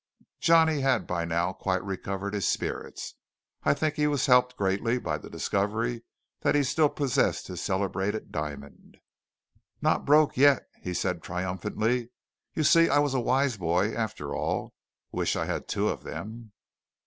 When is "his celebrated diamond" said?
7.49-8.97